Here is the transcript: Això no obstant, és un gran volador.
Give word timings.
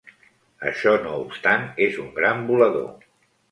Això 0.69 0.93
no 1.03 1.13
obstant, 1.25 1.67
és 1.89 2.01
un 2.07 2.11
gran 2.19 2.43
volador. 2.51 2.91